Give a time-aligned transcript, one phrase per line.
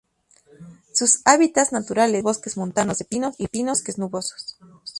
[0.95, 4.57] Sus hábitats naturales son los bosque montanos de pinos y los bosques nubosos.